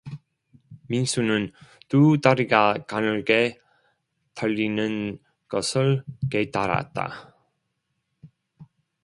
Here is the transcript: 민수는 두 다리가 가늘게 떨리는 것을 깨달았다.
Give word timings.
민수는 0.87 1.51
두 1.87 2.17
다리가 2.19 2.85
가늘게 2.87 3.59
떨리는 4.33 5.19
것을 5.47 6.03
깨달았다. 6.31 7.35